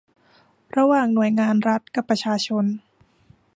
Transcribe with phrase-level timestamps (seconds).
[0.77, 2.65] ระหว่างหน่วยงานรัฐกับประชาชน